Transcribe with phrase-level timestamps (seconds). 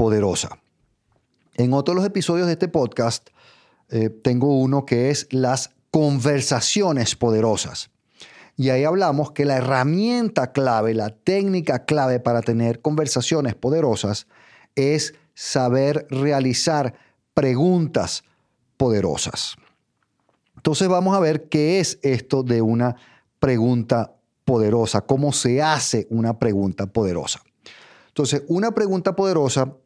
[0.00, 0.58] poderosa.
[1.56, 3.28] En otros episodios de este podcast
[3.90, 7.90] eh, tengo uno que es las conversaciones poderosas.
[8.56, 14.26] Y ahí hablamos que la herramienta clave, la técnica clave para tener conversaciones poderosas
[14.74, 16.94] es saber realizar
[17.34, 18.24] preguntas
[18.78, 19.56] poderosas.
[20.56, 22.96] Entonces vamos a ver qué es esto de una
[23.38, 24.14] pregunta
[24.46, 27.42] poderosa, cómo se hace una pregunta poderosa.
[28.08, 29.76] Entonces, una pregunta poderosa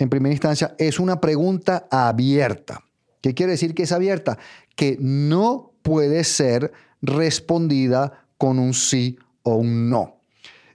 [0.00, 2.82] en primera instancia, es una pregunta abierta.
[3.20, 4.38] ¿Qué quiere decir que es abierta?
[4.74, 10.22] Que no puede ser respondida con un sí o un no.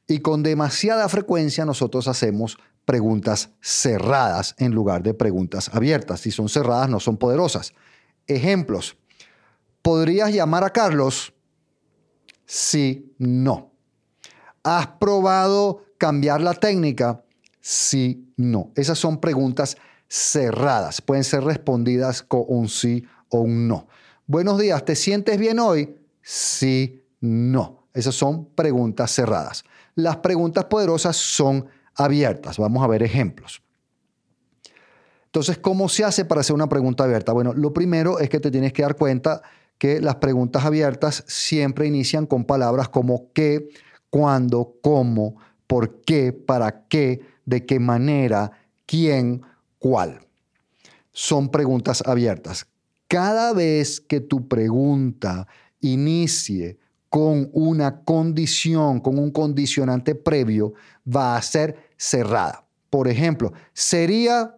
[0.08, 6.20] Y con demasiada frecuencia nosotros hacemos preguntas cerradas en lugar de preguntas abiertas.
[6.20, 7.74] Si son cerradas, no son poderosas.
[8.28, 8.96] Ejemplos.
[9.82, 11.34] ¿Podrías llamar a Carlos?
[12.46, 13.72] Sí, no.
[14.62, 17.25] ¿Has probado cambiar la técnica?
[17.66, 18.72] Sí, no.
[18.76, 19.76] Esas son preguntas
[20.08, 21.02] cerradas.
[21.02, 23.88] Pueden ser respondidas con un sí o un no.
[24.28, 25.96] Buenos días, ¿te sientes bien hoy?
[26.22, 27.88] Sí, no.
[27.92, 29.64] Esas son preguntas cerradas.
[29.96, 32.60] Las preguntas poderosas son abiertas.
[32.60, 33.64] Vamos a ver ejemplos.
[35.26, 37.34] Entonces, ¿cómo se hace para hacer una pregunta abierta?
[37.34, 39.42] Bueno, lo primero es que te tienes que dar cuenta
[39.80, 43.70] que las preguntas abiertas siempre inician con palabras como qué,
[44.12, 48.52] cuándo, cómo, por qué, para qué, de qué manera,
[48.86, 49.42] quién,
[49.80, 50.20] cuál.
[51.12, 52.68] Son preguntas abiertas.
[53.08, 55.48] Cada vez que tu pregunta
[55.80, 56.78] inicie
[57.10, 60.74] con una condición, con un condicionante previo,
[61.08, 62.66] va a ser cerrada.
[62.90, 64.58] Por ejemplo, ¿sería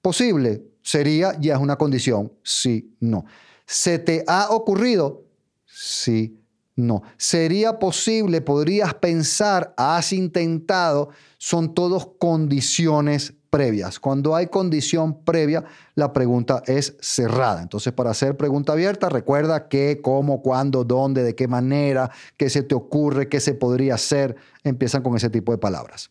[0.00, 0.64] posible?
[0.82, 2.32] Sería ya es una condición.
[2.42, 3.24] Sí, no.
[3.66, 5.24] ¿Se te ha ocurrido?
[5.64, 6.41] Sí,
[6.74, 7.02] no.
[7.18, 8.40] ¿Sería posible?
[8.40, 9.74] ¿Podrías pensar?
[9.76, 11.10] ¿Has intentado?
[11.38, 14.00] Son todos condiciones previas.
[14.00, 17.60] Cuando hay condición previa, la pregunta es cerrada.
[17.60, 22.62] Entonces, para hacer pregunta abierta, recuerda qué, cómo, cuándo, dónde, de qué manera, qué se
[22.62, 24.36] te ocurre, qué se podría hacer.
[24.64, 26.10] Empiezan con ese tipo de palabras.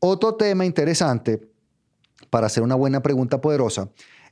[0.00, 1.46] Otro tema interesante
[2.30, 3.90] para hacer una buena pregunta poderosa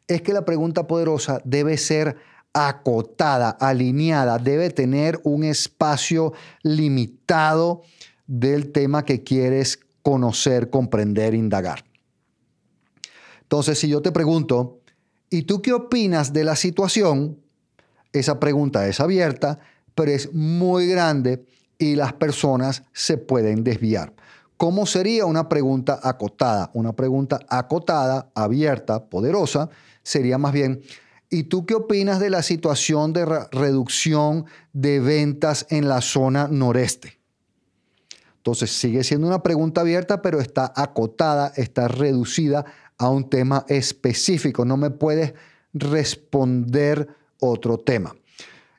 [0.09, 2.17] es que la pregunta poderosa debe ser
[2.57, 7.83] acotada, alineada, debe tener un espacio limitado
[8.27, 11.85] del tema que quieres conocer, comprender, indagar.
[13.43, 14.81] Entonces, si yo te pregunto,
[15.29, 17.39] ¿y tú qué opinas de la situación?
[18.13, 19.59] Esa pregunta es abierta,
[19.95, 21.45] pero es muy grande
[21.79, 24.15] y las personas se pueden desviar.
[24.57, 26.71] ¿Cómo sería una pregunta acotada?
[26.73, 29.69] Una pregunta acotada, abierta, poderosa,
[30.03, 30.81] sería más bien,
[31.29, 37.19] ¿Y tú qué opinas de la situación de reducción de ventas en la zona noreste?
[38.37, 42.65] Entonces sigue siendo una pregunta abierta, pero está acotada, está reducida
[42.97, 44.65] a un tema específico.
[44.65, 45.35] No me puedes
[45.73, 47.09] responder
[47.41, 48.15] otro tema.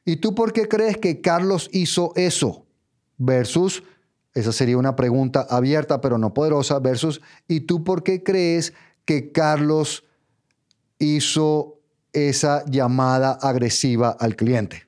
[0.06, 2.66] ¿Y tú por qué crees que Carlos hizo eso?
[3.18, 3.84] Versus,
[4.34, 9.34] esa sería una pregunta abierta pero no poderosa, versus, ¿y tú por qué crees que
[9.34, 10.06] Carlos
[10.98, 11.77] hizo
[12.18, 14.88] esa llamada agresiva al cliente.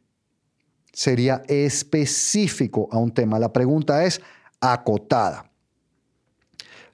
[0.91, 3.37] Sería específico a un tema.
[3.39, 4.21] La pregunta es
[4.59, 5.49] acotada.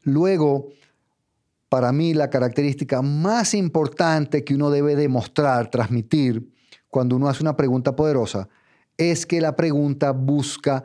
[0.04, 0.68] Luego,
[1.70, 6.52] para mí la característica más importante que uno debe demostrar, transmitir,
[6.90, 8.48] cuando uno hace una pregunta poderosa,
[8.98, 10.84] es que la pregunta busca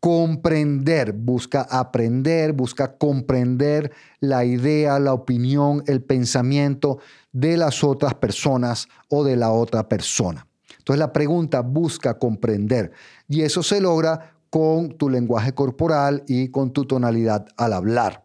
[0.00, 6.98] comprender, busca aprender, busca comprender la idea, la opinión, el pensamiento
[7.32, 10.46] de las otras personas o de la otra persona.
[10.78, 12.92] Entonces la pregunta busca comprender
[13.28, 18.24] y eso se logra con tu lenguaje corporal y con tu tonalidad al hablar.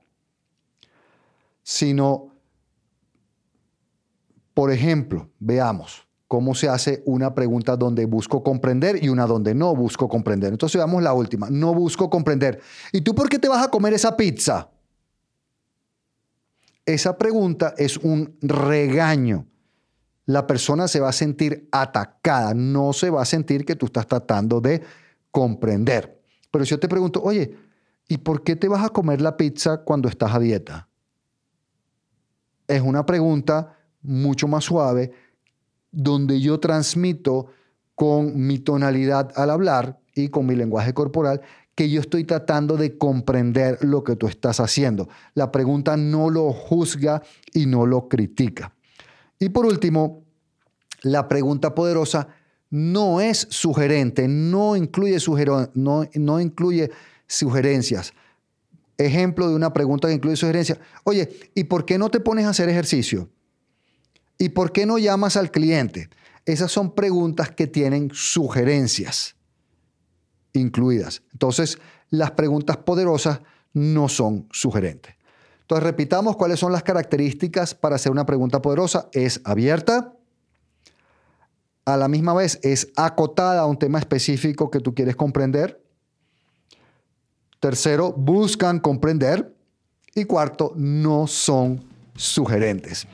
[1.64, 2.28] Sino,
[4.54, 9.76] por ejemplo, veamos cómo se hace una pregunta donde busco comprender y una donde no
[9.76, 10.52] busco comprender.
[10.52, 12.60] Entonces veamos la última, no busco comprender.
[12.92, 14.73] ¿Y tú por qué te vas a comer esa pizza?
[16.86, 19.48] Esa pregunta es un regaño.
[20.26, 24.08] La persona se va a sentir atacada, no se va a sentir que tú estás
[24.08, 24.82] tratando de
[25.32, 26.22] comprender.
[26.52, 27.58] Pero si yo te pregunto, oye,
[28.08, 30.88] ¿y por qué te vas a comer la pizza cuando estás a dieta?
[32.68, 35.12] es una pregunta mucho más suave
[35.92, 37.48] donde yo transmito
[37.96, 41.42] con mi tonalidad al hablar y con mi lenguaje corporal
[41.76, 45.10] que yo estoy tratando de comprender lo que tú estás haciendo.
[45.34, 47.24] La pregunta no lo juzga
[47.54, 48.74] y no lo critica.
[49.40, 50.24] Y por último,
[51.02, 52.28] la pregunta poderosa
[52.70, 55.18] no es sugerente, no incluye,
[55.74, 56.92] no, no incluye
[57.28, 58.14] sugerencias.
[58.98, 60.80] Ejemplo de una pregunta que incluye sugerencias.
[61.04, 63.30] Oye, ¿y por qué no te pones a hacer ejercicio?
[64.38, 66.10] ¿Y por qué no llamas al cliente?
[66.46, 69.36] Esas son preguntas que tienen sugerencias
[70.54, 71.24] incluidas.
[71.32, 71.80] Entonces,
[72.10, 73.42] las preguntas poderosas
[73.74, 75.16] no son sugerentes.
[75.62, 79.10] Entonces, repitamos cuáles son las características para hacer una pregunta poderosa.
[79.14, 80.14] Es abierta,
[81.86, 85.82] a la misma vez es acotada a un tema específico que tú quieres comprender.
[87.60, 89.54] Tercero, buscan comprender.
[90.16, 91.84] Y cuarto, no son
[92.16, 93.08] sugerentes.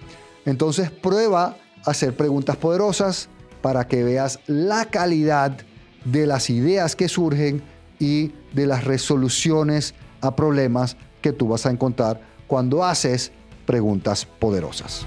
[0.46, 1.56] Entonces, prueba
[1.86, 3.30] hacer preguntas poderosas
[3.62, 5.58] para que veas la calidad
[6.06, 7.62] de las ideas que surgen
[8.00, 13.32] y de las resoluciones a problemas que tú vas a encontrar cuando haces
[13.66, 15.06] preguntas poderosas.